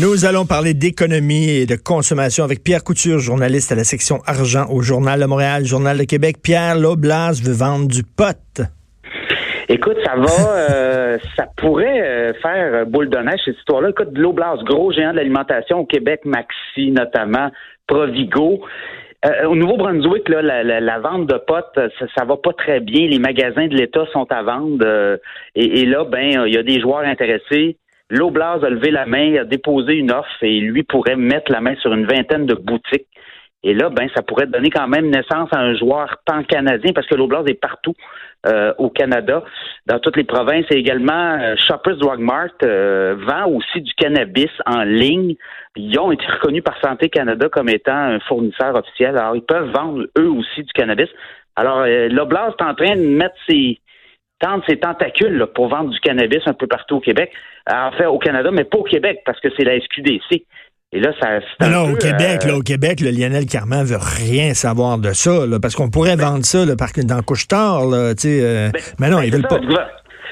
Nous 0.00 0.24
allons 0.24 0.46
parler 0.46 0.74
d'économie 0.74 1.50
et 1.50 1.66
de 1.66 1.74
consommation 1.74 2.44
avec 2.44 2.62
Pierre 2.62 2.84
Couture, 2.84 3.18
journaliste 3.18 3.72
à 3.72 3.74
la 3.74 3.82
section 3.82 4.18
argent 4.26 4.66
au 4.70 4.80
Journal 4.80 5.18
de 5.18 5.24
Montréal, 5.24 5.64
Journal 5.64 5.98
de 5.98 6.04
Québec. 6.04 6.36
Pierre 6.40 6.76
Loblas 6.76 7.40
veut 7.42 7.52
vendre 7.52 7.88
du 7.88 8.04
pot. 8.04 8.62
Écoute, 9.68 9.96
ça 10.04 10.14
va, 10.14 10.56
euh, 10.70 11.18
ça 11.36 11.46
pourrait 11.56 12.00
euh, 12.00 12.32
faire 12.40 12.86
boule 12.86 13.10
de 13.10 13.18
neige 13.18 13.40
cette 13.44 13.56
histoire-là. 13.56 13.88
Écoute, 13.88 14.10
l'Oblas, 14.14 14.58
gros 14.64 14.92
géant 14.92 15.10
de 15.10 15.16
l'alimentation 15.16 15.80
au 15.80 15.84
Québec, 15.84 16.20
Maxi 16.24 16.92
notamment, 16.92 17.50
Provigo. 17.88 18.60
Euh, 19.26 19.48
au 19.48 19.56
Nouveau-Brunswick, 19.56 20.28
là, 20.28 20.42
la, 20.42 20.98
vente 21.00 21.26
de 21.26 21.38
potes, 21.38 21.74
ça, 21.74 22.06
ça, 22.16 22.24
va 22.24 22.36
pas 22.36 22.52
très 22.52 22.78
bien. 22.78 23.08
Les 23.08 23.18
magasins 23.18 23.66
de 23.66 23.74
l'État 23.74 24.04
sont 24.12 24.30
à 24.30 24.44
vendre. 24.44 25.18
et, 25.56 25.80
et, 25.80 25.86
là, 25.86 26.04
ben, 26.04 26.44
il 26.46 26.54
y 26.54 26.58
a 26.58 26.62
des 26.62 26.80
joueurs 26.80 27.04
intéressés. 27.04 27.78
L'Oblast 28.10 28.64
a 28.64 28.70
levé 28.70 28.90
la 28.90 29.06
main, 29.06 29.36
a 29.36 29.44
déposé 29.44 29.94
une 29.94 30.10
offre 30.10 30.42
et 30.42 30.60
lui 30.60 30.82
pourrait 30.82 31.16
mettre 31.16 31.52
la 31.52 31.60
main 31.60 31.74
sur 31.76 31.92
une 31.92 32.06
vingtaine 32.06 32.46
de 32.46 32.54
boutiques. 32.54 33.06
Et 33.64 33.74
là, 33.74 33.90
ben, 33.90 34.08
ça 34.14 34.22
pourrait 34.22 34.46
donner 34.46 34.70
quand 34.70 34.86
même 34.86 35.10
naissance 35.10 35.48
à 35.52 35.58
un 35.58 35.74
joueur 35.74 36.16
pan-canadien 36.24 36.92
parce 36.94 37.06
que 37.06 37.16
l'Oblast 37.16 37.50
est 37.50 37.60
partout 37.60 37.94
euh, 38.46 38.72
au 38.78 38.88
Canada, 38.88 39.42
dans 39.86 39.98
toutes 39.98 40.16
les 40.16 40.24
provinces. 40.24 40.64
Et 40.70 40.76
également, 40.76 41.38
euh, 41.40 41.56
Shoppers 41.56 41.96
Drug 41.96 42.20
Mart 42.20 42.54
euh, 42.62 43.16
vend 43.26 43.46
aussi 43.46 43.82
du 43.82 43.92
cannabis 43.94 44.50
en 44.64 44.84
ligne. 44.84 45.34
Ils 45.74 45.98
ont 45.98 46.12
été 46.12 46.24
reconnus 46.24 46.62
par 46.62 46.80
Santé 46.80 47.08
Canada 47.08 47.48
comme 47.50 47.68
étant 47.68 47.96
un 47.96 48.20
fournisseur 48.20 48.76
officiel. 48.76 49.18
Alors, 49.18 49.34
ils 49.34 49.42
peuvent 49.42 49.70
vendre 49.70 50.06
eux 50.16 50.30
aussi 50.30 50.62
du 50.62 50.72
cannabis. 50.72 51.08
Alors, 51.56 51.84
l'Oblast 51.84 52.54
est 52.60 52.64
en 52.64 52.74
train 52.74 52.94
de 52.94 53.08
mettre 53.08 53.34
ses, 53.48 53.80
tente 54.40 54.62
ses 54.68 54.78
tentacules 54.78 55.46
pour 55.54 55.68
vendre 55.68 55.90
du 55.90 56.00
cannabis 56.00 56.42
un 56.46 56.54
peu 56.54 56.66
partout 56.66 56.96
au 56.96 57.00
Québec. 57.00 57.30
En 57.70 57.92
fait, 57.92 58.06
au 58.06 58.18
Canada, 58.18 58.50
mais 58.52 58.64
pas 58.64 58.78
au 58.78 58.84
Québec, 58.84 59.20
parce 59.24 59.40
que 59.40 59.48
c'est 59.56 59.64
la 59.64 59.78
SQDC. 59.80 60.44
Et 60.90 61.00
là, 61.00 61.12
ça. 61.20 61.68
Non, 61.68 61.92
au 61.92 61.96
Québec, 61.96 62.40
euh, 62.44 62.48
là, 62.48 62.56
au 62.56 62.62
Québec, 62.62 63.00
le 63.00 63.10
Lionel 63.10 63.44
Carman 63.44 63.84
veut 63.84 63.98
rien 63.98 64.54
savoir 64.54 64.96
de 64.96 65.12
ça, 65.12 65.46
là, 65.46 65.58
parce 65.60 65.76
qu'on 65.76 65.90
pourrait 65.90 66.16
vendre 66.16 66.46
ça 66.46 66.64
là, 66.64 66.76
par, 66.76 66.88
dans 66.96 67.22
Couche-Tard, 67.22 67.86
là, 67.86 68.14
tu 68.14 68.22
sais. 68.22 68.40
Euh, 68.42 68.70
ben, 68.72 68.80
mais 68.98 69.10
non, 69.10 69.20
ils 69.20 69.30
veulent 69.30 69.42
pas. 69.42 69.60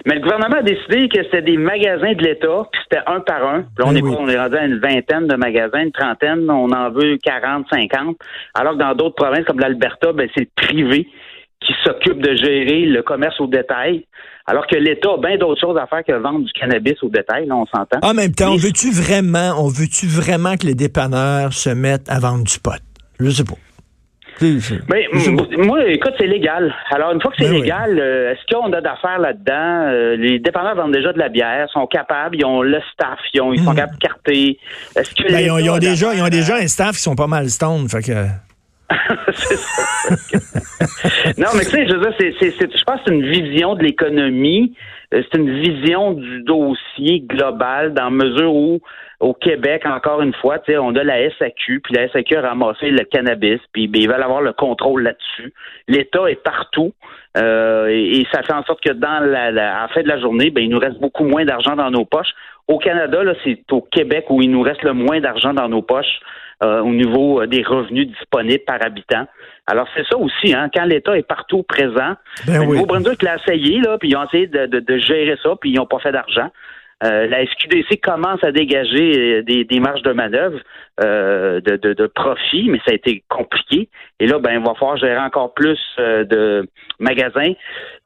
Mais 0.06 0.14
le 0.14 0.20
gouvernement 0.20 0.58
a 0.58 0.62
décidé 0.62 1.08
que 1.08 1.22
c'était 1.24 1.42
des 1.42 1.56
magasins 1.56 2.12
de 2.12 2.22
l'État, 2.22 2.68
puis 2.70 2.80
c'était 2.84 3.02
un 3.06 3.20
par 3.20 3.44
un. 3.44 3.62
Puis 3.62 3.84
on, 3.84 3.92
ben 3.92 3.96
est, 3.96 4.02
on 4.02 4.28
est 4.28 4.38
rendu 4.38 4.56
à 4.56 4.64
une 4.64 4.78
vingtaine 4.78 5.26
de 5.26 5.34
magasins, 5.34 5.80
une 5.80 5.92
trentaine, 5.92 6.48
on 6.48 6.70
en 6.70 6.90
veut 6.90 7.18
40, 7.22 7.66
50. 7.70 8.16
Alors 8.54 8.74
que 8.74 8.78
dans 8.78 8.94
d'autres 8.94 9.16
provinces 9.16 9.44
comme 9.44 9.58
l'Alberta, 9.58 10.12
ben, 10.12 10.28
c'est 10.36 10.48
privé 10.54 11.08
qui 11.60 11.72
s'occupe 11.84 12.20
de 12.20 12.34
gérer 12.34 12.86
le 12.86 13.02
commerce 13.02 13.40
au 13.40 13.46
détail. 13.46 14.06
Alors 14.46 14.66
que 14.66 14.76
l'État 14.76 15.10
a 15.14 15.18
bien 15.18 15.36
d'autres 15.36 15.60
choses 15.60 15.76
à 15.76 15.86
faire 15.86 16.04
que 16.04 16.12
vendre 16.12 16.44
du 16.44 16.52
cannabis 16.52 17.02
au 17.02 17.08
détail, 17.08 17.46
là, 17.46 17.56
on 17.56 17.66
s'entend. 17.66 17.98
En 18.02 18.14
même 18.14 18.32
temps, 18.32 18.52
on 18.52 18.56
veut-tu 18.56 18.92
vraiment, 18.92 19.54
on 19.58 19.68
veut-tu 19.68 20.06
vraiment 20.06 20.56
que 20.56 20.66
les 20.66 20.74
dépanneurs 20.74 21.52
se 21.52 21.70
mettent 21.70 22.08
à 22.08 22.20
vendre 22.20 22.44
du 22.44 22.58
pot? 22.60 22.80
Je 23.18 23.30
sais 23.30 23.44
pas. 23.44 23.54
Mais, 24.42 25.08
moi, 25.56 25.88
écoute, 25.88 26.12
c'est 26.18 26.26
légal. 26.26 26.74
Alors, 26.90 27.12
une 27.12 27.20
fois 27.22 27.30
que 27.30 27.38
c'est 27.38 27.50
ben 27.50 27.62
légal, 27.62 27.98
euh, 27.98 28.32
est-ce 28.32 28.54
qu'on 28.54 28.70
a 28.72 28.80
d'affaires 28.82 29.18
là-dedans? 29.18 29.88
Euh, 29.88 30.16
les 30.16 30.38
dépanneurs 30.38 30.76
vendent 30.76 30.92
déjà 30.92 31.12
de 31.12 31.18
la 31.18 31.30
bière, 31.30 31.68
sont 31.72 31.86
capables, 31.86 32.36
ils 32.36 32.44
ont 32.44 32.60
le 32.60 32.78
staff, 32.92 33.18
ils, 33.32 33.40
ont, 33.40 33.54
ils 33.54 33.62
sont 33.62 33.72
hmm. 33.72 33.76
capables 33.76 33.98
de 33.98 34.06
carter. 34.06 34.58
Est-ce 34.94 35.14
que 35.14 35.32
ben, 35.32 35.40
ils, 35.40 35.50
ont, 35.50 35.58
ils, 35.58 35.70
ont 35.70 35.78
déjà, 35.78 36.14
ils 36.14 36.22
ont 36.22 36.28
déjà 36.28 36.56
un 36.56 36.66
staff 36.66 36.96
qui 36.96 37.02
sont 37.02 37.16
pas 37.16 37.26
mal 37.26 37.48
stone, 37.48 37.88
fait 37.88 38.02
que... 38.02 38.26
non, 41.38 41.48
mais 41.56 41.64
tu 41.64 41.70
sais, 41.70 41.86
je 41.86 41.94
veux 41.94 42.00
dire, 42.00 42.14
c'est, 42.18 42.50
je 42.50 42.84
pense 42.84 43.00
que 43.00 43.02
c'est 43.06 43.14
une 43.14 43.26
vision 43.26 43.74
de 43.74 43.82
l'économie, 43.82 44.74
euh, 45.14 45.22
c'est 45.22 45.38
une 45.38 45.60
vision 45.60 46.12
du 46.12 46.42
dossier 46.42 47.20
global 47.20 47.94
dans 47.94 48.10
mesure 48.10 48.54
où 48.54 48.80
au 49.18 49.32
Québec, 49.32 49.86
encore 49.86 50.20
une 50.20 50.34
fois, 50.34 50.58
tu 50.58 50.72
sais, 50.72 50.78
on 50.78 50.94
a 50.94 51.02
la 51.02 51.30
SAQ, 51.38 51.80
puis 51.80 51.94
la 51.94 52.08
SAQ 52.10 52.36
a 52.36 52.42
ramassé 52.42 52.90
le 52.90 53.04
cannabis, 53.04 53.60
puis 53.72 53.88
ben, 53.88 54.02
ils 54.02 54.08
veulent 54.08 54.22
avoir 54.22 54.42
le 54.42 54.52
contrôle 54.52 55.02
là-dessus. 55.02 55.54
L'État 55.88 56.30
est 56.30 56.42
partout, 56.42 56.92
euh, 57.38 57.88
et, 57.88 58.26
ça 58.32 58.42
fait 58.42 58.52
en 58.52 58.62
sorte 58.64 58.82
que 58.82 58.92
dans 58.92 59.20
la, 59.20 59.50
la, 59.50 59.78
à 59.78 59.82
la 59.82 59.88
fin 59.88 60.02
de 60.02 60.08
la 60.08 60.20
journée, 60.20 60.50
ben, 60.50 60.62
il 60.62 60.70
nous 60.70 60.78
reste 60.78 61.00
beaucoup 61.00 61.24
moins 61.24 61.44
d'argent 61.44 61.76
dans 61.76 61.90
nos 61.90 62.04
poches. 62.04 62.34
Au 62.68 62.78
Canada, 62.78 63.22
là, 63.22 63.34
c'est 63.44 63.60
au 63.70 63.80
Québec 63.80 64.26
où 64.28 64.42
il 64.42 64.50
nous 64.50 64.62
reste 64.62 64.82
le 64.82 64.92
moins 64.92 65.20
d'argent 65.20 65.54
dans 65.54 65.68
nos 65.68 65.82
poches. 65.82 66.20
Euh, 66.64 66.80
au 66.80 66.88
niveau 66.88 67.42
euh, 67.42 67.46
des 67.46 67.62
revenus 67.62 68.08
disponibles 68.08 68.64
par 68.64 68.78
habitant. 68.80 69.26
Alors, 69.66 69.86
c'est 69.94 70.06
ça 70.06 70.16
aussi, 70.16 70.54
hein, 70.54 70.70
quand 70.74 70.86
l'État 70.86 71.14
est 71.14 71.26
partout 71.26 71.62
présent, 71.62 72.14
ben 72.46 72.60
le 72.60 72.64
Nouveau-Brunswick 72.64 73.22
l'a 73.22 73.36
essayé, 73.36 73.78
là, 73.82 73.98
puis 73.98 74.08
ils 74.08 74.16
ont 74.16 74.24
essayé 74.24 74.46
de, 74.46 74.64
de, 74.64 74.96
gérer 74.96 75.36
ça, 75.42 75.50
puis 75.60 75.72
ils 75.72 75.74
n'ont 75.74 75.84
pas 75.84 75.98
fait 75.98 76.12
d'argent. 76.12 76.48
Euh, 77.04 77.26
la 77.26 77.44
SQDC 77.44 78.00
commence 78.02 78.42
à 78.42 78.52
dégager 78.52 79.42
des, 79.42 79.64
des 79.64 79.80
marges 79.80 80.02
de 80.02 80.12
manœuvre 80.12 80.58
de, 80.98 81.76
de, 81.76 81.92
de, 81.92 82.06
profit, 82.06 82.70
mais 82.70 82.78
ça 82.86 82.92
a 82.92 82.94
été 82.94 83.22
compliqué. 83.28 83.90
Et 84.18 84.26
là, 84.26 84.38
ben, 84.38 84.52
il 84.52 84.64
va 84.66 84.72
falloir 84.74 84.96
gérer 84.96 85.18
encore 85.18 85.52
plus 85.52 85.78
de 85.98 86.66
magasins. 86.98 87.52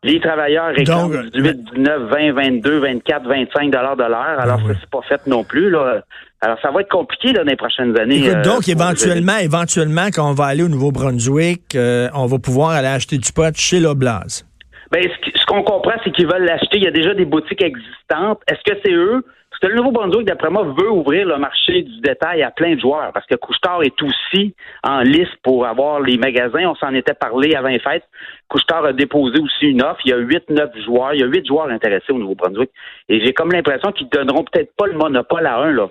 Les 0.02 0.18
travailleurs 0.18 0.74
réclament 0.74 1.30
18, 1.32 1.74
19, 1.74 2.02
20, 2.10 2.32
22, 2.32 2.78
24, 2.80 3.28
25 3.28 3.70
dollars 3.70 3.96
de 3.96 4.02
l'heure. 4.02 4.40
Alors, 4.40 4.58
ben 4.58 4.74
ça, 4.74 4.80
c'est 4.80 4.90
pas 4.90 5.02
fait 5.02 5.26
non 5.26 5.44
plus. 5.44 5.70
Là. 5.70 6.02
Alors, 6.40 6.58
ça 6.62 6.70
va 6.70 6.80
être 6.80 6.88
compliqué 6.88 7.32
dans 7.32 7.42
les 7.42 7.56
prochaines 7.56 7.98
années. 7.98 8.30
Euh, 8.30 8.42
donc, 8.42 8.66
éventuellement, 8.68 9.36
éventuellement, 9.36 10.06
quand 10.06 10.28
on 10.28 10.32
va 10.32 10.46
aller 10.46 10.62
au 10.62 10.68
Nouveau-Brunswick, 10.68 11.74
euh, 11.74 12.08
on 12.14 12.26
va 12.26 12.38
pouvoir 12.38 12.70
aller 12.70 12.88
acheter 12.88 13.18
du 13.18 13.30
pot 13.32 13.54
chez 13.54 13.78
l'Oblast. 13.78 14.46
Ben, 14.90 15.02
ce 15.34 15.46
qu'on 15.46 15.62
comprend, 15.62 15.92
c'est 16.02 16.10
qu'ils 16.10 16.26
veulent 16.26 16.44
l'acheter. 16.44 16.78
Il 16.78 16.84
y 16.84 16.88
a 16.88 16.92
déjà 16.92 17.14
des 17.14 17.24
boutiques 17.24 17.62
existantes. 17.62 18.40
Est-ce 18.48 18.62
que 18.68 18.78
c'est 18.84 18.92
eux? 18.92 19.24
Parce 19.50 19.60
que 19.60 19.66
le 19.66 19.74
Nouveau-Brunswick, 19.76 20.26
d'après 20.26 20.50
moi, 20.50 20.62
veut 20.62 20.90
ouvrir 20.90 21.26
le 21.26 21.36
marché 21.36 21.82
du 21.82 22.00
détail 22.00 22.42
à 22.42 22.50
plein 22.50 22.74
de 22.74 22.80
joueurs. 22.80 23.12
Parce 23.12 23.26
que 23.26 23.34
Couchetard 23.36 23.82
est 23.82 24.02
aussi 24.02 24.54
en 24.82 25.00
liste 25.00 25.36
pour 25.42 25.66
avoir 25.66 26.00
les 26.00 26.18
magasins. 26.18 26.66
On 26.66 26.74
s'en 26.74 26.94
était 26.94 27.14
parlé 27.14 27.54
avant 27.54 27.68
les 27.68 27.78
fêtes. 27.78 28.04
Couchetard 28.48 28.84
a 28.84 28.92
déposé 28.92 29.40
aussi 29.40 29.66
une 29.66 29.82
offre. 29.82 30.00
Il 30.04 30.10
y 30.10 30.14
a 30.14 30.18
8-9 30.18 30.84
joueurs. 30.84 31.14
Il 31.14 31.20
y 31.20 31.24
a 31.24 31.26
8 31.26 31.46
joueurs 31.46 31.68
intéressés 31.68 32.12
au 32.12 32.18
Nouveau-Brunswick. 32.18 32.70
Et 33.08 33.24
j'ai 33.24 33.32
comme 33.32 33.52
l'impression 33.52 33.92
qu'ils 33.92 34.08
donneront 34.08 34.44
peut-être 34.44 34.74
pas 34.76 34.86
le 34.86 34.94
monopole 34.94 35.46
à 35.46 35.56
un, 35.56 35.72
là 35.72 35.88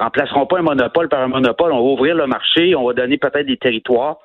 remplaceront 0.00 0.46
pas 0.46 0.58
un 0.58 0.62
monopole 0.62 1.08
par 1.08 1.20
un 1.20 1.28
monopole. 1.28 1.72
On 1.72 1.84
va 1.84 1.92
ouvrir 1.92 2.14
le 2.14 2.26
marché, 2.26 2.74
on 2.74 2.86
va 2.86 2.94
donner 2.94 3.18
peut-être 3.18 3.46
des 3.46 3.58
territoires. 3.58 4.18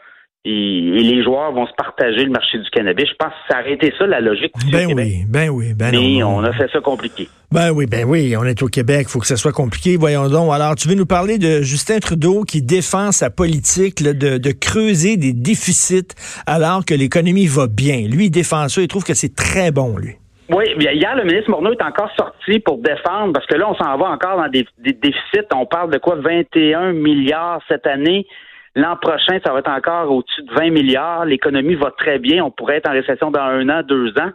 Et, 0.48 0.52
les 0.52 1.24
joueurs 1.24 1.52
vont 1.52 1.66
se 1.66 1.74
partager 1.74 2.24
le 2.24 2.30
marché 2.30 2.60
du 2.60 2.70
cannabis. 2.70 3.08
Je 3.08 3.16
pense 3.16 3.30
que 3.34 3.54
ça 3.54 3.62
aurait 3.62 3.74
été 3.74 3.92
ça 3.98 4.06
la 4.06 4.22
logique. 4.22 4.54
Ben 4.72 4.88
oui, 4.94 5.26
ben 5.28 5.50
oui, 5.50 5.74
ben 5.74 5.92
Mais 5.92 6.24
on 6.24 6.44
a 6.44 6.54
fait 6.54 6.70
ça 6.72 6.80
compliqué. 6.82 7.28
Ben 7.52 7.72
oui, 7.72 7.88
ben 7.88 8.06
oui, 8.08 8.36
on 8.38 8.44
est 8.44 8.62
au 8.62 8.68
Québec, 8.68 9.08
il 9.08 9.12
faut 9.12 9.20
que 9.20 9.28
ça 9.28 9.38
soit 9.38 9.52
compliqué. 9.52 9.98
Voyons 9.98 10.30
donc. 10.30 10.54
Alors, 10.54 10.76
tu 10.76 10.88
veux 10.88 10.96
nous 10.96 11.06
parler 11.06 11.38
de 11.38 11.62
Justin 11.62 12.00
Trudeau 12.00 12.44
qui 12.44 12.62
défend 12.62 13.12
sa 13.12 13.30
politique 13.30 14.04
de, 14.04 14.38
de, 14.38 14.52
creuser 14.52 15.18
des 15.18 15.34
déficits 15.34 16.14
alors 16.46 16.86
que 16.86 16.94
l'économie 16.94 17.48
va 17.48 17.68
bien. 17.68 18.08
Lui, 18.08 18.26
il 18.26 18.32
défend 18.32 18.68
ça, 18.68 18.82
il 18.82 18.88
trouve 18.88 19.04
que 19.04 19.14
c'est 19.14 19.36
très 19.36 19.72
bon, 19.72 19.98
lui. 19.98 20.16
Oui, 20.50 20.66
bien, 20.78 20.92
hier, 20.92 21.16
le 21.16 21.24
ministre 21.24 21.50
Morneau 21.50 21.74
est 21.74 21.82
encore 21.82 22.12
sorti 22.16 22.60
pour 22.60 22.78
défendre, 22.78 23.34
parce 23.34 23.48
que 23.48 23.56
là, 23.56 23.68
on 23.68 23.76
s'en 23.76 23.98
va 23.98 24.12
encore 24.12 24.38
dans 24.38 24.48
des, 24.48 24.68
déficits. 24.78 25.48
On 25.54 25.66
parle 25.66 25.92
de 25.92 25.98
quoi? 25.98 26.16
21 26.18 26.94
milliards 26.94 27.62
cette 27.68 27.88
année. 27.88 28.28
L'an 28.76 28.98
prochain, 28.98 29.40
ça 29.46 29.54
va 29.54 29.60
être 29.60 29.70
encore 29.70 30.12
au-dessus 30.12 30.44
de 30.44 30.54
20 30.54 30.70
milliards. 30.72 31.26
L'économie 31.26 31.76
va 31.76 31.92
très 31.98 32.20
bien. 32.20 32.44
On 32.44 32.52
pourrait 32.52 32.78
être 32.78 32.90
en 32.90 32.94
récession 32.94 33.32
dans 33.32 33.42
un 33.42 33.70
an, 33.70 33.84
deux 33.84 34.10
ans. 34.20 34.32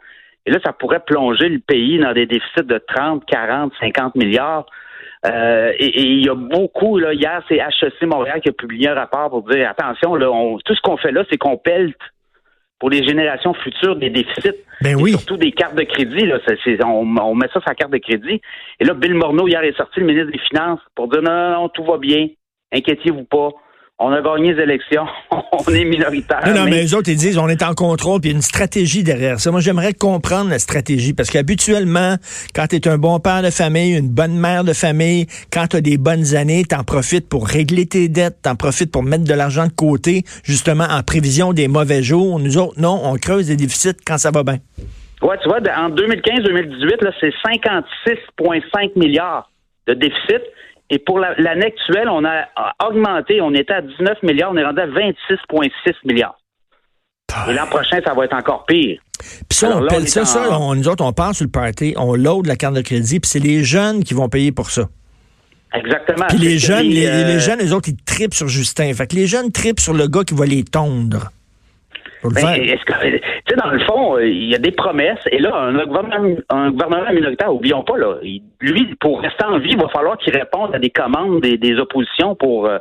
Et 0.46 0.50
là, 0.50 0.58
ça 0.64 0.72
pourrait 0.72 1.00
plonger 1.00 1.48
le 1.50 1.58
pays 1.58 1.98
dans 1.98 2.14
des 2.14 2.24
déficits 2.24 2.64
de 2.64 2.78
30, 2.78 3.24
40, 3.26 3.72
50 3.78 4.14
milliards. 4.14 4.64
Euh, 5.26 5.72
et, 5.78 6.00
il 6.00 6.24
y 6.24 6.30
a 6.30 6.34
beaucoup, 6.34 6.98
là, 6.98 7.12
hier, 7.12 7.42
c'est 7.48 7.56
HEC 7.56 8.02
Montréal 8.02 8.40
qui 8.40 8.48
a 8.48 8.52
publié 8.52 8.88
un 8.88 8.94
rapport 8.94 9.28
pour 9.28 9.42
dire, 9.42 9.68
attention, 9.68 10.14
là, 10.14 10.28
tout 10.64 10.74
ce 10.74 10.80
qu'on 10.80 10.96
fait 10.96 11.12
là, 11.12 11.24
c'est 11.30 11.36
qu'on 11.36 11.58
pèle 11.58 11.92
pour 12.78 12.88
les 12.88 13.04
générations 13.04 13.52
futures 13.52 13.96
des 13.96 14.08
déficits. 14.08 14.56
Ben 14.80 14.96
oui. 14.96 15.10
Surtout 15.10 15.36
des 15.36 15.52
cartes 15.52 15.74
de 15.74 15.82
crédit. 15.82 16.24
Là, 16.24 16.38
on, 16.86 17.34
met 17.34 17.48
ça 17.48 17.60
sur 17.60 17.68
la 17.68 17.74
carte 17.74 17.92
de 17.92 17.98
crédit. 17.98 18.40
Et 18.80 18.84
là, 18.84 18.94
Bill 18.94 19.12
Morneau, 19.12 19.46
hier, 19.46 19.62
est 19.62 19.76
sorti, 19.76 20.00
le 20.00 20.06
ministre 20.06 20.32
des 20.32 20.38
Finances, 20.38 20.80
pour 20.94 21.08
dire 21.08 21.20
non, 21.20 21.50
non, 21.50 21.68
tout 21.68 21.84
va 21.84 21.98
bien. 21.98 22.28
Inquiétez-vous 22.72 23.24
pas 23.24 23.50
on 24.00 24.12
a 24.12 24.22
gagné 24.22 24.54
les 24.54 24.62
élections, 24.62 25.04
on 25.30 25.72
est 25.72 25.84
minoritaire. 25.84 26.40
Non, 26.46 26.54
non, 26.54 26.64
mais... 26.64 26.70
les 26.70 26.94
autres, 26.94 27.10
ils 27.10 27.16
disent 27.16 27.36
on 27.36 27.48
est 27.48 27.62
en 27.62 27.74
contrôle, 27.74 28.20
puis 28.20 28.30
il 28.30 28.32
y 28.32 28.34
a 28.34 28.36
une 28.36 28.42
stratégie 28.42 29.04
derrière 29.04 29.38
ça. 29.38 29.50
Moi, 29.50 29.60
j'aimerais 29.60 29.92
comprendre 29.92 30.48
la 30.48 30.58
stratégie, 30.58 31.12
parce 31.12 31.30
qu'habituellement, 31.30 32.16
quand 32.54 32.66
tu 32.66 32.76
es 32.76 32.88
un 32.88 32.96
bon 32.96 33.20
père 33.20 33.42
de 33.42 33.50
famille, 33.50 33.96
une 33.96 34.08
bonne 34.08 34.36
mère 34.36 34.64
de 34.64 34.72
famille, 34.72 35.26
quand 35.52 35.66
tu 35.68 35.76
as 35.76 35.80
des 35.82 35.98
bonnes 35.98 36.34
années, 36.34 36.64
tu 36.68 36.74
en 36.74 36.82
profites 36.82 37.28
pour 37.28 37.46
régler 37.46 37.86
tes 37.86 38.08
dettes, 38.08 38.38
tu 38.42 38.48
en 38.48 38.56
profites 38.56 38.90
pour 38.90 39.02
mettre 39.02 39.24
de 39.24 39.34
l'argent 39.34 39.66
de 39.66 39.72
côté, 39.72 40.22
justement 40.44 40.84
en 40.90 41.02
prévision 41.02 41.52
des 41.52 41.68
mauvais 41.68 42.02
jours. 42.02 42.40
Nous 42.40 42.56
autres, 42.56 42.80
non, 42.80 42.98
on 43.04 43.16
creuse 43.16 43.48
des 43.48 43.56
déficits 43.56 44.00
quand 44.06 44.16
ça 44.16 44.30
va 44.30 44.42
bien. 44.42 44.58
Ouais, 45.20 45.36
tu 45.42 45.48
vois, 45.50 45.58
en 45.58 45.90
2015-2018, 45.90 47.04
là, 47.04 47.12
c'est 47.20 47.34
56,5 47.44 48.98
milliards 48.98 49.50
de 49.86 49.92
déficit. 49.92 50.40
Et 50.90 50.98
pour 50.98 51.20
l'année 51.20 51.66
actuelle, 51.66 52.08
on 52.08 52.24
a 52.24 52.46
augmenté, 52.84 53.40
on 53.40 53.54
était 53.54 53.74
à 53.74 53.82
19 53.82 54.22
milliards, 54.24 54.50
on 54.52 54.56
est 54.56 54.64
rendu 54.64 54.80
à 54.80 54.86
26,6 54.86 55.94
milliards. 56.04 56.36
Et 57.48 57.52
l'an 57.52 57.66
prochain, 57.66 58.00
ça 58.04 58.12
va 58.12 58.24
être 58.24 58.34
encore 58.34 58.64
pire. 58.66 59.00
Puis 59.20 59.58
ça, 59.58 59.76
on 59.76 59.86
paye 59.86 60.08
ça, 60.08 60.24
ça 60.24 60.48
nous 60.74 60.88
autres, 60.88 61.04
on 61.04 61.12
part 61.12 61.34
sur 61.34 61.44
le 61.44 61.50
party, 61.50 61.94
on 61.96 62.14
load 62.14 62.46
la 62.46 62.56
carte 62.56 62.74
de 62.74 62.80
crédit, 62.80 63.20
puis 63.20 63.28
c'est 63.28 63.38
les 63.38 63.62
jeunes 63.62 64.02
qui 64.02 64.14
vont 64.14 64.28
payer 64.28 64.50
pour 64.50 64.70
ça. 64.70 64.88
Exactement. 65.72 66.26
Puis 66.28 66.38
les 66.38 66.58
jeunes, 66.58 66.86
les, 66.86 67.24
les, 67.24 67.38
jeunes, 67.38 67.60
eux 67.62 67.72
autres, 67.72 67.90
ils 67.90 68.02
tripent 68.02 68.34
sur 68.34 68.48
Justin. 68.48 68.92
Fait 68.92 69.06
que 69.06 69.14
les 69.14 69.28
jeunes 69.28 69.52
tripent 69.52 69.78
sur 69.78 69.94
le 69.94 70.08
gars 70.08 70.24
qui 70.24 70.34
va 70.34 70.44
les 70.44 70.64
tondre. 70.64 71.30
Ben, 72.22 72.76
dans 73.56 73.70
le 73.70 73.78
fond, 73.80 74.16
euh, 74.16 74.26
il 74.26 74.50
y 74.50 74.54
a 74.54 74.58
des 74.58 74.72
promesses, 74.72 75.20
et 75.30 75.38
là, 75.38 75.54
un 75.54 75.84
gouvernement, 75.86 76.36
un 76.50 76.70
gouvernement 76.70 77.12
minoritaire, 77.12 77.52
oublions 77.52 77.82
pas, 77.82 77.96
là, 77.96 78.16
lui, 78.60 78.94
pour 79.00 79.20
rester 79.20 79.44
en 79.44 79.58
vie, 79.58 79.70
il 79.72 79.80
va 79.80 79.88
falloir 79.88 80.18
qu'il 80.18 80.36
réponde 80.36 80.74
à 80.74 80.78
des 80.78 80.90
commandes 80.90 81.40
des, 81.40 81.78
oppositions 81.78 82.34
pour, 82.34 82.66
euh, 82.66 82.78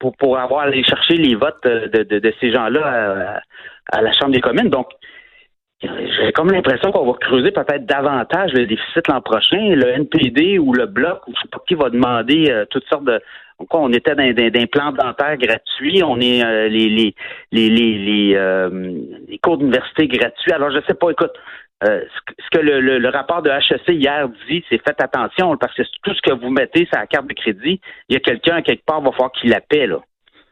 pour, 0.00 0.16
pour 0.16 0.36
avoir 0.38 0.62
aller 0.62 0.82
chercher 0.82 1.14
les 1.14 1.36
votes 1.36 1.62
de, 1.64 2.02
de, 2.02 2.34
ces 2.40 2.52
gens-là 2.52 3.40
à, 3.92 4.02
la 4.02 4.12
Chambre 4.12 4.32
des 4.32 4.40
communes. 4.40 4.68
Donc, 4.68 4.88
j'ai 5.80 6.32
comme 6.32 6.50
l'impression 6.50 6.92
qu'on 6.92 7.10
va 7.10 7.18
creuser 7.20 7.50
peut-être 7.50 7.86
davantage 7.86 8.52
le 8.52 8.66
déficit 8.66 9.08
l'an 9.08 9.20
prochain. 9.20 9.74
Le 9.74 9.88
NPD 9.88 10.58
ou 10.58 10.72
le 10.72 10.86
Bloc, 10.86 11.26
ou 11.26 11.32
je 11.34 11.42
sais 11.42 11.48
pas 11.50 11.58
qui 11.66 11.74
va 11.74 11.90
demander 11.90 12.50
euh, 12.50 12.64
toutes 12.70 12.86
sortes 12.86 13.04
de 13.04 13.20
on 13.70 13.92
était 13.92 14.14
dans, 14.14 14.32
des 14.32 14.66
plans 14.66 14.92
dentaires 14.92 15.36
gratuits, 15.36 16.02
on 16.04 16.20
est 16.20 16.44
euh, 16.44 16.68
les 16.68 16.88
les 16.88 17.14
les 17.52 17.68
les, 17.68 18.34
euh, 18.36 18.68
les, 19.28 19.38
cours 19.38 19.58
d'université 19.58 20.08
gratuits. 20.08 20.52
Alors 20.52 20.70
je 20.70 20.80
sais 20.86 20.94
pas, 20.94 21.10
écoute, 21.10 21.32
euh, 21.84 22.02
ce 22.38 22.58
que 22.58 22.64
le, 22.64 22.98
le, 22.98 23.08
rapport 23.08 23.42
de 23.42 23.50
HEC 23.50 23.88
hier 23.88 24.28
dit, 24.48 24.64
c'est 24.68 24.78
faites 24.78 25.02
attention 25.02 25.56
parce 25.56 25.74
que 25.74 25.82
tout 26.02 26.14
ce 26.14 26.22
que 26.22 26.34
vous 26.34 26.50
mettez 26.50 26.86
sur 26.86 26.98
la 26.98 27.06
carte 27.06 27.26
de 27.26 27.34
crédit, 27.34 27.80
il 28.08 28.14
y 28.14 28.16
a 28.16 28.20
quelqu'un 28.20 28.62
quelque 28.62 28.84
part 28.84 29.00
va 29.00 29.10
falloir 29.10 29.32
qu'il 29.32 29.50
la 29.50 29.60
paie 29.60 29.86
là. 29.86 29.98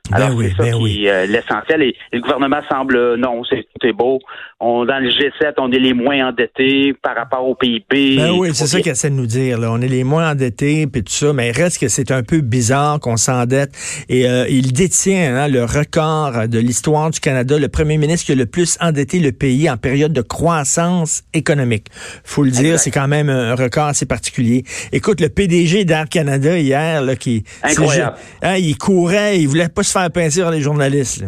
Ben 0.08 0.16
Alors, 0.16 0.36
oui, 0.36 0.46
c'est 0.50 0.56
ça 0.56 0.70
ben 0.70 0.78
qui 0.78 1.08
euh, 1.08 1.26
l'essentiel. 1.26 1.82
Et, 1.82 1.96
le 2.12 2.20
gouvernement 2.20 2.60
semble, 2.68 2.96
euh, 2.96 3.16
non, 3.16 3.42
c'est 3.44 3.92
beau. 3.92 4.18
On, 4.58 4.84
dans 4.84 4.98
le 4.98 5.08
G7, 5.08 5.54
on 5.58 5.70
est 5.72 5.78
les 5.78 5.94
moins 5.94 6.28
endettés 6.28 6.92
par 7.00 7.14
rapport 7.14 7.48
au 7.48 7.54
PIB. 7.54 8.16
Ben 8.16 8.32
oui, 8.32 8.50
c'est 8.52 8.66
ça 8.66 8.80
qu'il 8.80 8.90
essaie 8.90 9.10
de 9.10 9.14
nous 9.14 9.26
dire. 9.26 9.58
Là. 9.58 9.70
On 9.70 9.80
est 9.80 9.88
les 9.88 10.04
moins 10.04 10.32
endettés, 10.32 10.86
puis 10.86 11.02
tout 11.02 11.12
ça. 11.12 11.32
Mais 11.32 11.48
il 11.48 11.52
reste 11.52 11.80
que 11.80 11.88
c'est 11.88 12.10
un 12.10 12.22
peu 12.22 12.40
bizarre 12.40 12.98
qu'on 13.00 13.16
s'endette. 13.16 13.70
Et 14.08 14.28
euh, 14.28 14.46
il 14.48 14.72
détient 14.72 15.36
hein, 15.36 15.48
le 15.48 15.64
record 15.64 16.48
de 16.48 16.58
l'histoire 16.58 17.10
du 17.10 17.20
Canada, 17.20 17.58
le 17.58 17.68
premier 17.68 17.96
ministre 17.96 18.26
qui 18.26 18.32
a 18.32 18.34
le 18.34 18.46
plus 18.46 18.76
endetté 18.80 19.20
le 19.20 19.32
pays 19.32 19.70
en 19.70 19.76
période 19.76 20.12
de 20.12 20.22
croissance 20.22 21.22
économique. 21.32 21.86
faut 22.24 22.42
le 22.42 22.50
dire, 22.50 22.78
c'est 22.78 22.90
quand 22.90 23.08
même 23.08 23.30
un 23.30 23.54
record 23.54 23.86
assez 23.86 24.06
particulier. 24.06 24.64
Écoute, 24.92 25.20
le 25.20 25.28
PDG 25.28 25.84
d'Air 25.84 26.08
Canada 26.08 26.58
hier, 26.58 27.02
là, 27.02 27.16
qui... 27.16 27.44
Incroyable. 27.62 28.16
Hein, 28.42 28.56
il 28.56 28.76
courait, 28.76 29.40
il 29.40 29.46
voulait 29.46 29.68
pas 29.68 29.82
se 29.90 29.98
faire 29.98 30.10
pincer 30.10 30.44
les 30.50 30.60
journalistes. 30.60 31.24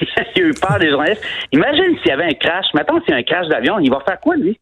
il 0.36 0.42
a 0.42 0.46
eu 0.46 0.54
peur 0.54 0.78
des 0.78 0.90
journalistes. 0.90 1.22
Imagine 1.52 1.96
s'il 1.98 2.08
y 2.08 2.12
avait 2.12 2.24
un 2.24 2.34
crash. 2.34 2.66
Maintenant, 2.74 3.00
s'il 3.04 3.10
y 3.10 3.16
a 3.16 3.18
un 3.18 3.22
crash 3.22 3.48
d'avion, 3.48 3.78
il 3.78 3.90
va 3.90 4.00
faire 4.06 4.20
quoi, 4.20 4.36
lui? 4.36 4.58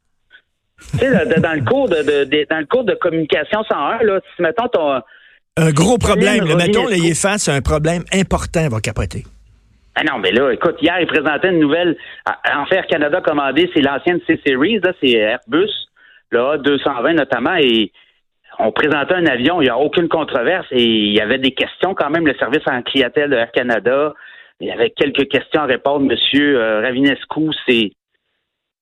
tu 0.92 0.98
sais, 0.98 1.40
dans, 1.40 1.52
le 1.52 1.64
cours 1.64 1.88
de, 1.88 2.46
dans 2.50 2.58
le 2.58 2.66
cours 2.66 2.84
de 2.84 2.94
communication 2.94 3.62
101, 3.62 4.02
là, 4.04 4.20
si 4.34 4.42
mettons 4.42 4.68
ton. 4.68 5.00
Un 5.56 5.70
gros 5.70 5.98
problème. 5.98 6.44
mettons, 6.56 6.88
là, 6.88 6.96
il 6.96 7.10
est 7.10 7.20
face 7.20 7.48
à 7.48 7.54
un 7.54 7.60
problème 7.60 8.02
important, 8.12 8.62
il 8.64 8.70
va 8.70 8.80
capoter. 8.80 9.24
Ah 9.94 10.02
non, 10.04 10.18
mais 10.18 10.32
là, 10.32 10.50
écoute, 10.50 10.76
hier, 10.80 10.98
il 11.00 11.06
présentait 11.06 11.50
une 11.50 11.60
nouvelle. 11.60 11.96
En 12.26 12.64
fait, 12.66 12.82
Canada 12.88 13.20
commandé, 13.20 13.70
c'est 13.74 13.82
l'ancienne 13.82 14.20
C-Series, 14.26 14.80
c'est 15.00 15.12
Airbus, 15.12 15.70
là, 16.30 16.56
220 16.58 17.12
notamment, 17.12 17.54
et 17.56 17.92
on 18.64 18.72
présentait 18.72 19.14
un 19.14 19.26
avion, 19.26 19.60
il 19.60 19.64
n'y 19.64 19.70
a 19.70 19.78
aucune 19.78 20.08
controverse 20.08 20.66
et 20.70 20.82
il 20.82 21.12
y 21.12 21.20
avait 21.20 21.38
des 21.38 21.52
questions 21.52 21.94
quand 21.94 22.10
même, 22.10 22.26
le 22.26 22.34
service 22.34 22.62
en 22.66 22.82
clientèle 22.82 23.30
de 23.30 23.36
Air 23.36 23.50
Canada. 23.52 24.14
Il 24.60 24.68
y 24.68 24.70
avait 24.70 24.90
quelques 24.90 25.28
questions 25.28 25.62
à 25.62 25.66
répondre. 25.66 26.06
Monsieur 26.06 26.60
euh, 26.60 26.80
Ravinescu 26.80 27.52
s'est 27.66 27.90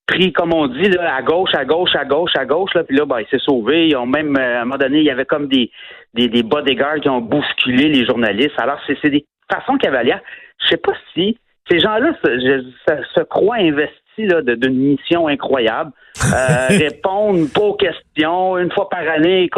pris, 0.07 0.33
comme 0.33 0.53
on 0.53 0.67
dit, 0.67 0.91
à 0.99 1.23
gauche, 1.23 1.55
à 1.55 1.65
gauche, 1.65 1.95
à 1.95 2.05
gauche, 2.05 2.33
à 2.37 2.45
gauche. 2.45 2.75
Là, 2.75 2.85
puis 2.85 2.97
là, 2.97 3.07
ben, 3.07 3.21
il 3.21 3.27
s'est 3.29 3.43
sauvé. 3.43 3.89
Ils 3.89 3.97
ont 3.97 4.07
même, 4.07 4.37
euh, 4.37 4.59
à 4.59 4.61
un 4.61 4.65
moment 4.65 4.77
donné, 4.77 4.99
il 4.99 5.05
y 5.05 5.11
avait 5.11 5.25
comme 5.25 5.49
des, 5.49 5.71
des, 6.13 6.29
des 6.29 6.43
bodyguards 6.43 7.01
qui 7.01 7.09
ont 7.09 7.23
bousculé 7.23 7.89
les 7.89 8.05
journalistes. 8.05 8.59
Alors, 8.59 8.79
c'est 8.87 9.11
des 9.11 9.25
façons 9.51 9.79
cavalières. 9.79 10.21
Je 10.63 10.69
sais 10.69 10.77
pas 10.77 10.93
si 11.15 11.39
ces 11.69 11.79
gens-là 11.79 12.13
se, 12.25 13.03
se 13.15 13.21
croient 13.23 13.57
investis 13.57 14.01
d'une 14.19 14.77
mission 14.77 15.29
incroyable. 15.29 15.93
Euh, 16.25 16.67
répondre 16.69 17.49
pas 17.53 17.61
aux 17.61 17.75
questions 17.75 18.59
une 18.59 18.71
fois 18.73 18.89
par 18.89 19.09
année, 19.09 19.49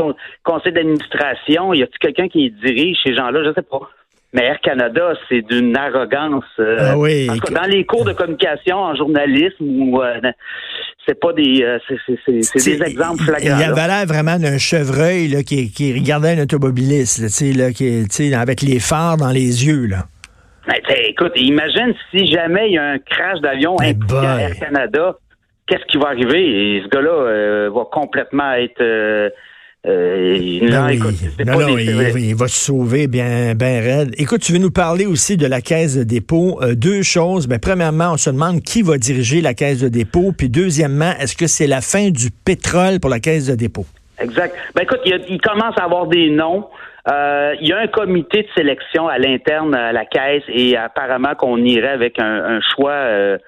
conseil 0.44 0.72
d'administration. 0.72 1.72
Y 1.74 1.82
a-t-il 1.82 1.98
quelqu'un 1.98 2.28
qui 2.28 2.50
dirige 2.50 2.98
ces 3.04 3.14
gens-là? 3.14 3.42
Je 3.44 3.52
sais 3.54 3.62
pas. 3.62 3.80
Mais 4.34 4.44
Air 4.44 4.60
Canada, 4.62 5.12
c'est 5.28 5.42
d'une 5.42 5.76
arrogance. 5.76 6.44
Euh, 6.58 6.76
ah 6.80 6.98
oui. 6.98 7.26
dans 7.26 7.68
les 7.68 7.84
cours 7.84 8.04
de 8.06 8.14
communication 8.14 8.78
en 8.78 8.94
journalisme, 8.94 9.62
ou 9.62 10.00
euh, 10.00 10.20
c'est 11.06 11.20
pas 11.20 11.34
des, 11.34 11.66
c'est 11.86 12.64
des 12.64 12.82
exemples 12.82 13.24
flagrants. 13.24 13.58
Il 13.58 13.60
y 13.60 13.64
avait 13.64 13.86
l'air 13.86 14.06
vraiment 14.06 14.38
d'un 14.38 14.56
chevreuil 14.56 15.28
là, 15.28 15.42
qui, 15.42 15.70
qui 15.70 15.92
regardait 15.92 16.38
un 16.38 16.44
automobiliste, 16.44 17.18
là, 17.18 17.66
là, 17.66 17.72
qui, 17.72 18.34
avec 18.34 18.62
les 18.62 18.80
phares 18.80 19.18
dans 19.18 19.32
les 19.32 19.66
yeux 19.66 19.86
là. 19.86 20.06
Ben, 20.66 20.76
écoute, 21.08 21.32
imagine 21.36 21.94
si 22.10 22.26
jamais 22.26 22.68
il 22.68 22.74
y 22.74 22.78
a 22.78 22.84
un 22.92 22.98
crash 22.98 23.40
d'avion 23.40 23.76
impliquant 23.80 24.38
Air 24.38 24.56
Canada, 24.58 25.16
qu'est-ce 25.66 25.84
qui 25.90 25.98
va 25.98 26.08
arriver? 26.08 26.76
Et 26.76 26.82
ce 26.82 26.88
gars-là 26.88 27.10
euh, 27.10 27.70
va 27.74 27.84
complètement 27.90 28.52
être... 28.54 28.80
Euh, 28.80 29.28
euh, 29.84 30.60
non, 30.62 30.86
écoute, 30.86 31.14
non, 31.44 31.58
non 31.58 31.76
il, 31.76 32.36
va 32.36 32.46
se 32.46 32.66
sauver 32.66 33.08
bien, 33.08 33.56
bien 33.56 33.80
raide. 33.80 34.14
Écoute, 34.16 34.40
tu 34.42 34.52
veux 34.52 34.60
nous 34.60 34.70
parler 34.70 35.06
aussi 35.06 35.36
de 35.36 35.46
la 35.48 35.60
caisse 35.60 35.96
de 35.96 36.04
dépôt. 36.04 36.60
deux 36.74 37.02
choses. 37.02 37.48
Ben, 37.48 37.58
premièrement, 37.58 38.12
on 38.12 38.16
se 38.16 38.30
demande 38.30 38.60
qui 38.60 38.82
va 38.82 38.96
diriger 38.96 39.40
la 39.40 39.54
caisse 39.54 39.80
de 39.80 39.88
dépôt. 39.88 40.32
Puis 40.38 40.48
deuxièmement, 40.48 41.12
est-ce 41.18 41.36
que 41.36 41.48
c'est 41.48 41.66
la 41.66 41.80
fin 41.80 42.10
du 42.10 42.30
pétrole 42.30 43.00
pour 43.00 43.10
la 43.10 43.18
caisse 43.18 43.48
de 43.48 43.56
dépôt? 43.56 43.84
Exact. 44.20 44.54
Ben 44.76 44.82
écoute, 44.82 45.00
il, 45.04 45.20
il 45.28 45.40
commence 45.40 45.76
à 45.76 45.82
avoir 45.82 46.06
des 46.06 46.30
noms. 46.30 46.68
Euh, 47.10 47.56
il 47.60 47.68
y 47.68 47.72
a 47.72 47.78
un 47.78 47.88
comité 47.88 48.42
de 48.42 48.48
sélection 48.56 49.08
à 49.08 49.18
l'interne 49.18 49.74
à 49.74 49.92
la 49.92 50.04
caisse 50.04 50.44
et 50.48 50.76
apparemment 50.76 51.34
qu'on 51.34 51.56
irait 51.56 51.88
avec 51.88 52.20
un, 52.20 52.60
choix 52.60 52.92
euh, 52.92 53.38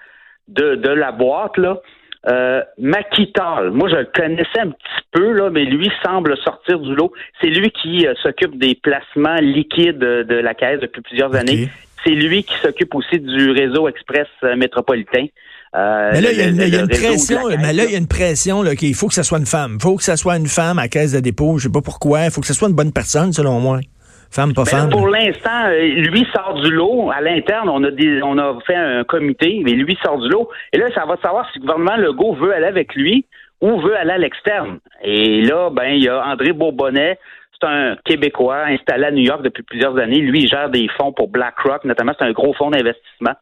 de, 0.49 0.75
de 0.75 0.91
la 0.91 1.13
boîte 1.13 1.57
là. 1.59 1.79
Euh, 2.27 2.63
Maquital, 2.79 3.71
moi 3.71 3.89
je 3.91 3.97
le 3.97 4.07
connaissais 4.07 4.61
un 4.61 4.71
petit 4.71 5.07
peu 5.13 5.33
là, 5.33 5.51
mais 5.51 5.65
lui 5.65 5.93
semble 6.03 6.37
sortir 6.39 6.81
du 6.81 6.95
lot. 6.95 7.13
C'est 7.41 7.51
lui 7.51 7.71
qui 7.71 8.07
euh, 8.07 8.15
s'occupe 8.23 8.59
des 8.59 8.75
placements 8.75 9.37
liquides 9.37 9.99
de 9.99 10.35
la 10.35 10.55
caisse 10.55 10.81
depuis 10.81 11.03
plusieurs 11.03 11.35
années. 11.37 11.69
C'est 12.03 12.15
lui 12.15 12.43
qui 12.43 12.55
s'occupe 12.57 12.95
aussi 12.95 13.21
du 13.21 13.51
réseau 13.51 13.89
express 13.89 14.27
métropolitain. 14.57 15.27
Euh, 15.75 16.11
mais 16.13 16.21
là, 16.21 16.31
il 16.31 16.39
y, 16.39 16.43
a, 16.77 16.81
une 16.81 16.89
pression, 16.89 17.49
mais 17.49 17.73
là, 17.73 17.85
il 17.85 17.91
y 17.91 17.95
a 17.97 17.99
une 17.99 18.07
pression 18.07 18.63
qu'il 18.79 18.95
faut 18.95 19.09
que 19.09 19.15
ce 19.15 19.25
soit 19.25 19.39
une 19.39 19.47
femme. 19.47 19.79
Il 19.81 19.83
faut 19.83 19.97
que 19.97 20.05
ce 20.05 20.15
soit 20.15 20.37
une 20.37 20.47
femme 20.47 20.79
à 20.79 20.87
caisse 20.87 21.13
de 21.13 21.21
dépôt. 21.21 21.59
Je 21.59 21.65
sais 21.65 21.73
pas 21.73 21.81
pourquoi. 21.81 22.27
Il 22.27 22.31
faut 22.31 22.41
que 22.41 22.47
ce 22.47 22.55
soit 22.55 22.69
une 22.69 22.77
bonne 22.77 22.93
personne, 22.93 23.33
selon 23.33 23.59
moi. 23.59 23.81
Femme, 24.31 24.53
pas 24.53 24.63
ben, 24.63 24.71
femme. 24.71 24.91
Pour 24.91 25.09
l'instant, 25.09 25.67
euh, 25.67 25.81
lui 25.81 26.27
sort 26.33 26.61
du 26.63 26.71
lot. 26.71 27.11
À 27.11 27.21
l'interne, 27.21 27.69
on 27.69 27.83
a 27.83 27.89
on 28.23 28.39
a 28.39 28.59
fait 28.67 28.77
un 28.77 29.03
comité, 29.05 29.63
mais 29.65 29.73
lui 29.73 29.99
sort 30.03 30.19
du 30.19 30.29
lot. 30.29 30.49
Et 30.73 30.79
là, 30.79 30.87
ça 30.95 31.07
va 31.07 31.17
savoir 31.23 31.49
si 31.53 31.59
le 31.59 31.63
gouvernement 31.63 31.97
Legault 31.97 32.35
veut 32.35 32.55
aller 32.55 32.67
avec 32.67 32.95
lui 32.95 33.27
ou 33.61 33.81
veut 33.81 33.97
aller 33.97 34.13
à 34.13 34.19
l'externe. 34.19 34.79
Et 35.03 35.43
là, 35.43 35.71
ben, 35.71 35.89
il 35.89 36.05
y 36.05 36.09
a 36.09 36.25
André 36.25 36.53
Bourbonnet. 36.53 37.19
C'est 37.61 37.69
un 37.69 37.97
Québécois 38.05 38.65
installé 38.67 39.05
à 39.05 39.11
New 39.11 39.23
York 39.23 39.43
depuis 39.43 39.63
plusieurs 39.63 39.97
années. 39.99 40.19
Lui, 40.19 40.43
il 40.43 40.49
gère 40.49 40.69
des 40.69 40.87
fonds 40.99 41.13
pour 41.13 41.29
BlackRock, 41.29 41.85
notamment. 41.85 42.13
C'est 42.19 42.25
un 42.25 42.33
gros 42.33 42.53
fonds 42.55 42.71
d'investissement 42.71 43.35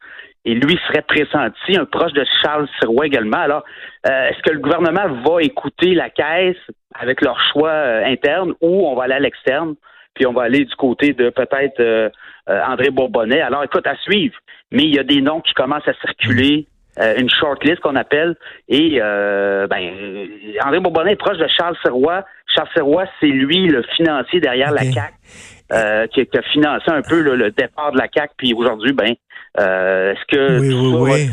et 0.45 0.55
lui 0.55 0.79
serait 0.89 1.03
pressenti, 1.03 1.77
un 1.77 1.85
proche 1.85 2.13
de 2.13 2.25
Charles 2.43 2.69
Sirois 2.81 3.07
également. 3.07 3.39
Alors, 3.39 3.65
euh, 4.09 4.29
est-ce 4.29 4.43
que 4.43 4.51
le 4.51 4.59
gouvernement 4.59 5.09
va 5.25 5.43
écouter 5.43 5.95
la 5.95 6.11
caisse 6.11 6.57
avec 6.95 7.21
leur 7.21 7.39
choix 7.53 7.71
euh, 7.71 8.05
interne 8.05 8.53
ou 8.61 8.89
on 8.89 8.97
va 8.97 9.05
aller 9.05 9.15
à 9.15 9.21
l'externe, 9.21 9.75
puis 10.15 10.27
on 10.27 10.33
va 10.33 10.43
aller 10.43 10.65
du 10.65 10.75
côté 10.75 11.13
de 11.13 11.31
peut-être 11.31 11.81
euh, 11.81 12.11
André 12.49 12.91
Bourbonnet? 12.91 13.41
Alors, 13.41 13.63
écoute, 13.63 13.87
à 13.87 13.97
suivre. 13.99 14.35
Mais 14.73 14.83
il 14.83 14.95
y 14.95 14.99
a 14.99 15.05
des 15.05 15.21
noms 15.21 15.41
qui 15.41 15.53
commencent 15.55 15.87
à 15.87 15.95
circuler. 15.95 16.67
une 16.99 17.31
shortlist 17.31 17.81
qu'on 17.81 17.95
appelle. 17.95 18.35
Et 18.69 18.99
ben, 18.99 20.29
André 20.65 20.81
Bourbonnet 20.81 21.13
est 21.13 21.17
proche 21.17 21.37
de 21.37 21.47
Charles 21.47 21.77
Sirois. 21.83 22.25
Charles 22.47 22.69
Sirois, 22.75 23.05
c'est 23.21 23.27
lui 23.27 23.69
le 23.69 23.83
financier 23.97 24.41
derrière 24.41 24.73
la 24.73 24.85
CAC, 24.85 26.11
qui, 26.11 26.39
a 26.39 26.43
financé 26.53 26.91
un 26.91 27.03
peu 27.03 27.21
le 27.21 27.51
départ 27.51 27.93
de 27.93 27.99
la 27.99 28.09
CAC. 28.09 28.31
Puis 28.39 28.55
aujourd'hui, 28.55 28.93
ben, 28.93 29.15
euh, 29.61 30.13
est-ce 30.13 30.37
que 30.37 30.61
oui, 30.61 30.75
oui, 30.75 31.11
oui. 31.11 31.31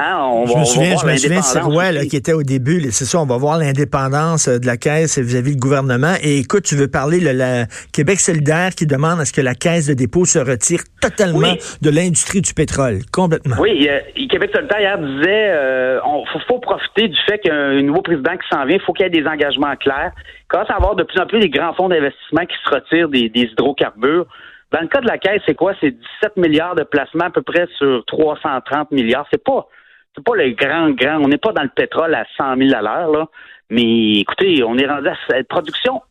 Hein, 0.00 0.44
je 0.46 0.56
me 0.56 0.64
souviens, 0.64 0.96
je 0.96 1.06
me 1.06 1.16
souviens 1.16 1.42
Sirois, 1.42 1.90
là, 1.90 2.04
qui 2.04 2.16
était 2.16 2.32
au 2.32 2.44
début. 2.44 2.80
C'est 2.92 3.04
ça, 3.04 3.20
on 3.20 3.26
va 3.26 3.36
voir 3.36 3.58
l'indépendance 3.58 4.46
euh, 4.46 4.60
de 4.60 4.66
la 4.66 4.76
Caisse 4.76 5.18
vis-à-vis 5.18 5.56
du 5.56 5.60
gouvernement. 5.60 6.14
Et 6.22 6.38
écoute, 6.38 6.62
tu 6.62 6.76
veux 6.76 6.86
parler 6.86 7.18
de 7.18 7.36
la 7.36 7.66
Québec 7.92 8.20
solidaire 8.20 8.70
qui 8.76 8.86
demande 8.86 9.18
à 9.18 9.24
ce 9.24 9.32
que 9.32 9.40
la 9.40 9.56
Caisse 9.56 9.88
de 9.88 9.94
dépôt 9.94 10.24
se 10.24 10.38
retire 10.38 10.82
totalement 11.02 11.54
de 11.82 11.90
l'industrie 11.90 12.40
du 12.40 12.54
pétrole, 12.54 13.00
complètement. 13.12 13.56
Oui, 13.58 13.88
euh, 13.90 13.98
Québec 14.30 14.50
solidaire 14.54 14.80
hier 14.80 14.98
disait 14.98 15.50
euh, 15.50 15.98
on 16.04 16.24
faut, 16.46 16.60
profiter 16.60 17.08
du 17.08 17.18
fait 17.28 17.40
qu'il 17.40 17.50
y 17.50 17.54
a 17.54 17.58
un 17.58 17.82
nouveau 17.82 18.02
président 18.02 18.36
qui 18.36 18.48
s'en 18.52 18.66
vient, 18.66 18.76
il 18.76 18.82
faut 18.82 18.92
qu'il 18.92 19.04
y 19.04 19.08
ait 19.08 19.20
des 19.20 19.26
engagements 19.26 19.74
clairs. 19.74 20.12
Il 20.16 20.46
commence 20.46 20.70
à 20.70 20.76
avoir 20.76 20.94
de 20.94 21.02
plus 21.02 21.20
en 21.20 21.26
plus 21.26 21.40
des 21.40 21.50
grands 21.50 21.74
fonds 21.74 21.88
d'investissement 21.88 22.46
qui 22.46 22.54
se 22.64 22.70
retirent 22.72 23.08
des 23.08 23.32
hydrocarbures. 23.34 24.26
Dans 24.70 24.80
le 24.80 24.88
cas 24.88 25.00
de 25.00 25.06
la 25.06 25.18
caisse, 25.18 25.42
c'est 25.46 25.54
quoi? 25.54 25.72
C'est 25.80 25.92
17 25.92 26.36
milliards 26.36 26.74
de 26.74 26.82
placements 26.82 27.26
à 27.26 27.30
peu 27.30 27.42
près 27.42 27.66
sur 27.78 28.04
330 28.06 28.90
milliards. 28.90 29.26
C'est 29.30 29.42
pas, 29.42 29.66
c'est 30.14 30.22
pas 30.24 30.36
le 30.36 30.50
grand, 30.50 30.90
grand. 30.90 31.24
On 31.24 31.28
n'est 31.28 31.38
pas 31.38 31.52
dans 31.52 31.62
le 31.62 31.70
pétrole 31.70 32.14
à 32.14 32.24
100 32.36 32.56
000 32.56 32.74
à 32.74 32.82
l'heure, 32.82 33.10
là. 33.10 33.26
Mais 33.70 34.12
écoutez, 34.20 34.62
on 34.64 34.76
est 34.78 34.86
rendu 34.86 35.08
à 35.08 35.16
cette 35.28 35.48
production 35.48 36.02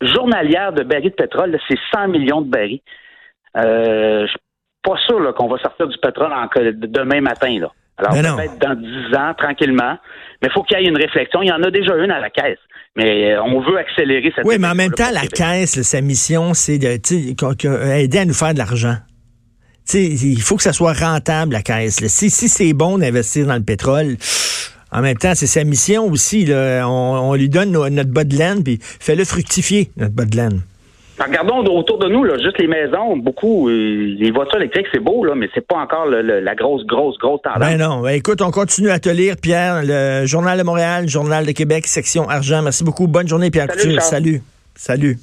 journalière 0.00 0.72
de 0.72 0.82
barils 0.82 1.10
de 1.10 1.14
pétrole, 1.14 1.58
c'est 1.68 1.78
100 1.94 2.08
millions 2.08 2.40
de 2.40 2.50
barils. 2.50 2.80
Euh, 3.56 4.22
je 4.22 4.30
suis 4.30 4.38
pas 4.82 4.96
sûr 5.06 5.34
qu'on 5.34 5.48
va 5.48 5.58
sortir 5.58 5.86
du 5.86 5.96
pétrole 5.98 6.32
demain 6.76 7.20
matin. 7.20 7.58
Là. 7.60 7.72
Alors, 7.96 8.36
peut-être 8.36 8.58
dans 8.58 8.74
10 8.74 9.16
ans, 9.16 9.34
tranquillement. 9.36 9.98
Mais 10.42 10.48
il 10.48 10.52
faut 10.52 10.62
qu'il 10.62 10.78
y 10.78 10.84
ait 10.84 10.88
une 10.88 10.96
réflexion. 10.96 11.42
Il 11.42 11.48
y 11.48 11.52
en 11.52 11.62
a 11.62 11.70
déjà 11.70 11.94
une 11.96 12.10
à 12.10 12.20
la 12.20 12.30
caisse. 12.30 12.58
Mais 12.96 13.32
euh, 13.32 13.42
on 13.42 13.60
veut 13.60 13.78
accélérer 13.78 14.32
cette 14.34 14.44
Oui, 14.44 14.56
mais 14.58 14.68
en 14.68 14.74
même 14.74 14.92
temps, 14.92 15.10
la 15.12 15.26
caisse, 15.26 15.82
sa 15.82 16.00
mission, 16.00 16.54
c'est 16.54 16.78
d'aider 16.78 18.18
à 18.18 18.24
nous 18.24 18.34
faire 18.34 18.52
de 18.52 18.58
l'argent. 18.58 18.96
il 19.92 20.40
faut 20.40 20.56
que 20.56 20.62
ça 20.62 20.72
soit 20.72 20.92
rentable, 20.92 21.52
la 21.52 21.62
caisse. 21.62 22.04
Si, 22.06 22.30
si 22.30 22.48
c'est 22.48 22.72
bon 22.72 22.98
d'investir 22.98 23.46
dans 23.46 23.56
le 23.56 23.64
pétrole, 23.64 24.16
en 24.92 25.00
même 25.00 25.16
temps, 25.16 25.34
c'est 25.34 25.48
sa 25.48 25.64
mission 25.64 26.06
aussi. 26.06 26.44
Là. 26.44 26.88
On, 26.88 27.34
lui 27.34 27.48
donne 27.48 27.72
notre 27.72 28.10
bas 28.10 28.22
de 28.22 28.36
laine, 28.36 28.62
puis 28.62 28.78
fais-le 28.80 29.24
fructifier, 29.24 29.90
notre 29.96 30.14
bas 30.14 30.24
de 30.24 30.36
laine. 30.36 30.60
Regardons 31.18 31.64
autour 31.76 31.98
de 31.98 32.08
nous, 32.08 32.24
là, 32.24 32.38
juste 32.38 32.58
les 32.58 32.66
maisons, 32.66 33.16
beaucoup, 33.16 33.68
euh, 33.68 34.16
les 34.18 34.32
voitures 34.32 34.58
électriques, 34.58 34.86
c'est 34.92 35.00
beau, 35.00 35.24
là, 35.24 35.34
mais 35.36 35.48
c'est 35.54 35.66
pas 35.66 35.76
encore 35.76 36.06
la 36.06 36.54
grosse, 36.56 36.84
grosse, 36.86 37.16
grosse 37.18 37.40
tendance. 37.42 37.60
Ben 37.60 37.78
non. 37.78 38.00
Ben 38.00 38.10
écoute, 38.10 38.42
on 38.42 38.50
continue 38.50 38.90
à 38.90 38.98
te 38.98 39.08
lire, 39.08 39.36
Pierre, 39.40 39.82
le 39.84 40.26
Journal 40.26 40.58
de 40.58 40.64
Montréal, 40.64 41.08
Journal 41.08 41.46
de 41.46 41.52
Québec, 41.52 41.86
section 41.86 42.28
argent. 42.28 42.62
Merci 42.62 42.82
beaucoup. 42.82 43.06
Bonne 43.06 43.28
journée, 43.28 43.50
Pierre 43.50 43.68
Salut. 43.72 44.00
Salut. 44.00 44.42
Salut. 44.74 45.18